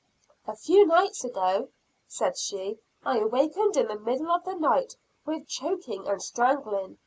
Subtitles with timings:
[0.47, 1.69] "A few nights ago,"
[2.07, 4.95] said she, "I awakened in the middle of the night
[5.27, 6.97] with choking and strangling.